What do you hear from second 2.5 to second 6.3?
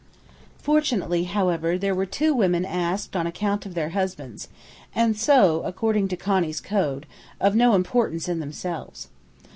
asked on account of their husbands, and so according to